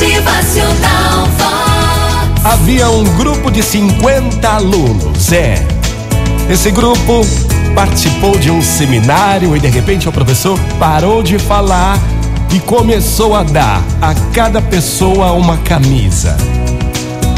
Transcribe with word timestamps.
Motivacional 0.00 1.26
Vox. 1.36 2.42
Havia 2.42 2.88
um 2.88 3.04
grupo 3.18 3.50
de 3.50 3.62
50 3.62 4.48
alunos, 4.48 5.30
é. 5.30 5.62
Esse 6.48 6.70
grupo 6.70 7.20
participou 7.74 8.38
de 8.38 8.50
um 8.50 8.62
seminário 8.62 9.54
e 9.54 9.60
de 9.60 9.68
repente 9.68 10.08
o 10.08 10.12
professor 10.12 10.58
parou 10.78 11.22
de 11.22 11.38
falar 11.38 11.98
e 12.50 12.58
começou 12.60 13.36
a 13.36 13.42
dar 13.42 13.82
a 14.00 14.14
cada 14.32 14.62
pessoa 14.62 15.32
uma 15.32 15.58
camisa. 15.58 16.34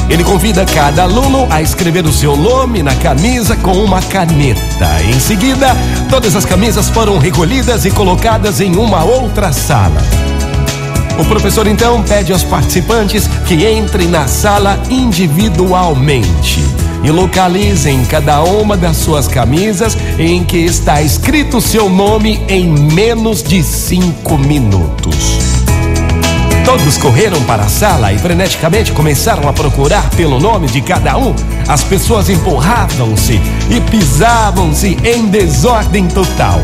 Ele 0.09 0.23
convida 0.23 0.65
cada 0.65 1.03
aluno 1.03 1.49
a 1.51 1.61
escrever 1.61 2.07
o 2.07 2.13
seu 2.13 2.37
nome 2.37 2.81
na 2.81 2.95
camisa 2.95 3.57
com 3.57 3.73
uma 3.73 4.01
caneta. 4.03 5.03
Em 5.05 5.19
seguida, 5.19 5.77
todas 6.09 6.37
as 6.37 6.45
camisas 6.45 6.89
foram 6.89 7.19
recolhidas 7.19 7.85
e 7.85 7.91
colocadas 7.91 8.61
em 8.61 8.77
uma 8.77 9.03
outra 9.03 9.53
sala. 9.53 10.01
O 11.19 11.25
professor 11.25 11.67
então 11.67 12.03
pede 12.03 12.33
aos 12.33 12.43
participantes 12.43 13.29
que 13.47 13.55
entrem 13.69 14.09
na 14.09 14.27
sala 14.27 14.80
individualmente 14.91 16.61
e 17.05 17.11
localizem 17.11 18.05
cada 18.05 18.43
uma 18.43 18.77
das 18.77 18.97
suas 18.97 19.27
camisas 19.27 19.97
em 20.19 20.45
que 20.45 20.59
está 20.59 21.03
escrito 21.03 21.61
seu 21.61 21.89
nome 21.89 22.41
em 22.48 22.69
menos 22.69 23.43
de 23.43 23.62
cinco 23.62 24.39
minutos. 24.39 25.53
Todos 26.65 26.97
correram 26.97 27.42
para 27.42 27.65
a 27.65 27.69
sala 27.69 28.12
e 28.12 28.19
freneticamente 28.19 28.92
começaram 28.92 29.48
a 29.48 29.53
procurar 29.53 30.09
pelo 30.11 30.39
nome 30.39 30.69
de 30.69 30.81
cada 30.81 31.19
um. 31.19 31.34
As 31.69 31.83
pessoas 31.83 32.31
empurravam-se 32.31 33.41
e 33.69 33.81
pisavam-se 33.91 34.97
em 35.05 35.27
desordem 35.27 36.06
total. 36.06 36.61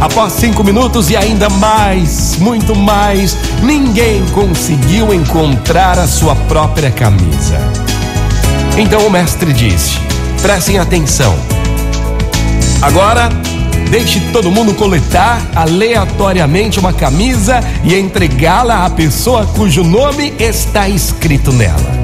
Após 0.00 0.34
cinco 0.34 0.62
minutos 0.62 1.10
e 1.10 1.16
ainda 1.16 1.50
mais, 1.50 2.36
muito 2.36 2.72
mais, 2.74 3.36
ninguém 3.60 4.24
conseguiu 4.26 5.12
encontrar 5.12 5.98
a 5.98 6.06
sua 6.06 6.36
própria 6.36 6.88
camisa. 6.88 7.58
Então 8.76 9.04
o 9.04 9.10
mestre 9.10 9.52
disse: 9.52 9.98
prestem 10.40 10.78
atenção. 10.78 11.36
Agora, 12.80 13.28
deixe 13.90 14.20
todo 14.32 14.52
mundo 14.52 14.72
coletar 14.72 15.42
aleatoriamente 15.52 16.78
uma 16.78 16.92
camisa 16.92 17.60
e 17.82 17.98
entregá-la 17.98 18.86
à 18.86 18.90
pessoa 18.90 19.46
cujo 19.46 19.82
nome 19.82 20.32
está 20.38 20.88
escrito 20.88 21.52
nela. 21.52 21.98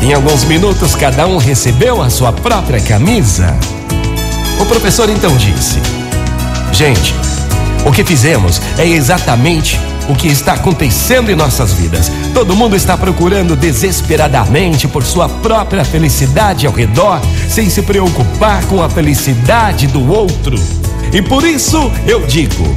Em 0.00 0.12
alguns 0.12 0.42
minutos, 0.42 0.96
cada 0.96 1.28
um 1.28 1.36
recebeu 1.36 2.02
a 2.02 2.10
sua 2.10 2.32
própria 2.32 2.80
camisa. 2.80 3.56
O 4.60 4.66
professor 4.66 5.08
então 5.08 5.36
disse: 5.36 6.01
Gente, 6.72 7.14
o 7.86 7.92
que 7.92 8.04
fizemos 8.04 8.60
é 8.78 8.86
exatamente 8.86 9.78
o 10.08 10.14
que 10.14 10.28
está 10.28 10.54
acontecendo 10.54 11.30
em 11.30 11.34
nossas 11.34 11.72
vidas. 11.74 12.10
Todo 12.32 12.56
mundo 12.56 12.74
está 12.74 12.96
procurando 12.96 13.54
desesperadamente 13.54 14.88
por 14.88 15.04
sua 15.04 15.28
própria 15.28 15.84
felicidade 15.84 16.66
ao 16.66 16.72
redor, 16.72 17.20
sem 17.48 17.68
se 17.68 17.82
preocupar 17.82 18.64
com 18.64 18.82
a 18.82 18.88
felicidade 18.88 19.86
do 19.86 20.10
outro. 20.10 20.58
E 21.12 21.20
por 21.20 21.44
isso 21.44 21.90
eu 22.06 22.26
digo 22.26 22.74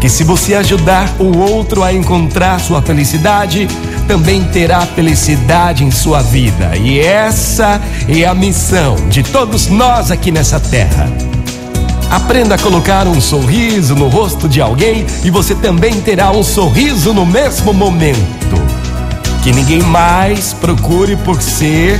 que 0.00 0.08
se 0.08 0.24
você 0.24 0.54
ajudar 0.54 1.14
o 1.18 1.38
outro 1.38 1.82
a 1.82 1.92
encontrar 1.92 2.60
sua 2.60 2.82
felicidade, 2.82 3.68
também 4.06 4.42
terá 4.44 4.80
felicidade 4.80 5.84
em 5.84 5.90
sua 5.90 6.20
vida. 6.20 6.76
E 6.76 6.98
essa 6.98 7.80
é 8.08 8.24
a 8.24 8.34
missão 8.34 8.96
de 9.08 9.22
todos 9.22 9.68
nós 9.68 10.10
aqui 10.10 10.30
nessa 10.30 10.60
terra. 10.60 11.08
Aprenda 12.10 12.54
a 12.54 12.58
colocar 12.58 13.08
um 13.08 13.20
sorriso 13.20 13.94
no 13.96 14.08
rosto 14.08 14.48
de 14.48 14.60
alguém 14.60 15.04
e 15.24 15.30
você 15.30 15.54
também 15.56 16.00
terá 16.00 16.30
um 16.30 16.42
sorriso 16.42 17.12
no 17.12 17.26
mesmo 17.26 17.74
momento. 17.74 18.20
Que 19.42 19.52
ninguém 19.52 19.82
mais 19.82 20.52
procure 20.52 21.16
por 21.16 21.42
ser 21.42 21.98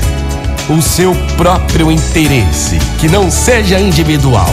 o 0.71 0.81
seu 0.81 1.15
próprio 1.37 1.91
interesse, 1.91 2.79
que 3.01 3.09
não 3.09 3.31
seja 3.31 3.81
individual. 3.81 4.49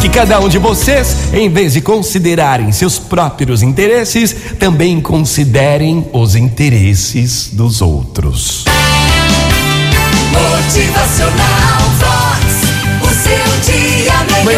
Que 0.00 0.08
cada 0.08 0.40
um 0.40 0.48
de 0.48 0.58
vocês, 0.58 1.32
em 1.32 1.48
vez 1.48 1.72
de 1.72 1.80
considerarem 1.80 2.70
seus 2.72 2.98
próprios 2.98 3.62
interesses, 3.62 4.34
também 4.58 5.00
considerem 5.00 6.06
os 6.12 6.34
interesses 6.34 7.48
dos 7.52 7.80
outros. 7.80 8.64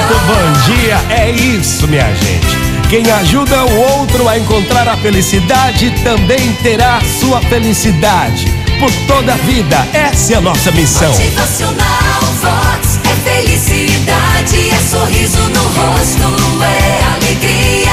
Muito 0.06 0.25
bom 0.27 0.53
dia, 0.72 1.05
é 1.11 1.31
isso, 1.33 1.89
minha 1.89 2.15
gente. 2.15 2.56
Quem 2.89 3.11
ajuda 3.11 3.65
o 3.65 3.77
outro 3.99 4.28
a 4.28 4.39
encontrar 4.39 4.87
a 4.87 4.97
felicidade 4.97 5.91
também 6.05 6.53
terá 6.62 7.00
sua 7.19 7.41
felicidade 7.41 8.47
por 8.78 8.93
toda 9.09 9.33
a 9.33 9.37
vida. 9.39 9.77
Essa 9.93 10.34
é 10.34 10.37
a 10.37 10.41
nossa 10.41 10.71
missão. 10.71 11.11
Motivacional 11.11 12.22
Vox. 12.41 13.00
É 13.03 13.43
felicidade, 13.43 14.71
é 14.71 14.78
sorriso 14.89 15.43
no 15.49 15.62
rosto, 15.62 16.62
é 16.62 17.05
alegria, 17.16 17.91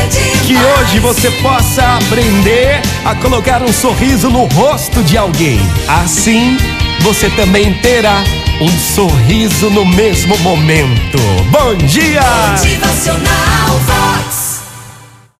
é 0.00 0.06
demais. 0.06 0.46
Que 0.46 0.56
hoje 0.56 1.00
você 1.00 1.30
possa 1.42 1.98
aprender 1.98 2.80
a 3.04 3.14
colocar 3.16 3.62
um 3.62 3.72
sorriso 3.72 4.30
no 4.30 4.46
rosto 4.46 5.02
de 5.02 5.18
alguém. 5.18 5.60
Assim, 5.86 6.56
você 7.00 7.28
também 7.28 7.74
terá 7.74 8.24
um 8.62 8.78
sorriso 8.78 9.68
no 9.70 9.84
mesmo 9.84 10.38
momento. 10.38 11.18
Bom 11.50 11.74
dia! 11.74 12.22
Motivacional. 12.52 13.71